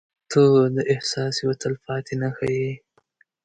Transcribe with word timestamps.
•ته 0.31 0.41
د 0.75 0.77
احساس 0.93 1.33
یوه 1.43 1.55
تلپاتې 1.61 2.13
نښه 2.21 2.47
یې. 2.57 2.71